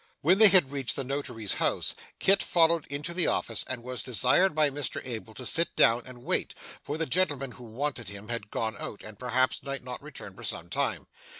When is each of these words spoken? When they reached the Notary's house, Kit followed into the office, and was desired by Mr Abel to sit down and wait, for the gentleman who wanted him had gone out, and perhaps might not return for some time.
When 0.21 0.39
they 0.39 0.49
reached 0.49 0.95
the 0.95 1.03
Notary's 1.03 1.53
house, 1.53 1.93
Kit 2.17 2.41
followed 2.41 2.87
into 2.87 3.13
the 3.13 3.27
office, 3.27 3.63
and 3.67 3.83
was 3.83 4.01
desired 4.01 4.55
by 4.55 4.71
Mr 4.71 4.99
Abel 5.05 5.35
to 5.35 5.45
sit 5.45 5.75
down 5.75 6.01
and 6.07 6.23
wait, 6.25 6.55
for 6.81 6.97
the 6.97 7.05
gentleman 7.05 7.51
who 7.51 7.63
wanted 7.65 8.09
him 8.09 8.29
had 8.29 8.49
gone 8.49 8.75
out, 8.79 9.03
and 9.03 9.19
perhaps 9.19 9.61
might 9.61 9.83
not 9.83 10.01
return 10.01 10.33
for 10.35 10.43
some 10.43 10.71
time. 10.71 11.05